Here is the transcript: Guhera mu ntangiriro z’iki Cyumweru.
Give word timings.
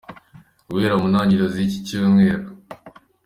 Guhera 0.69 0.95
mu 1.01 1.07
ntangiriro 1.11 1.47
z’iki 1.53 1.79
Cyumweru. 1.87 2.45